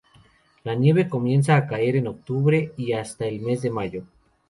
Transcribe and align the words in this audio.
La 0.63 0.73
nieve 0.73 1.07
comienza 1.07 1.55
a 1.55 1.67
caer 1.67 1.95
en 1.95 2.07
octubre 2.07 2.73
y 2.75 2.93
hasta 2.93 3.25
el 3.27 3.39
mes 3.41 3.61
de 3.61 3.69
mayo. 3.69 4.03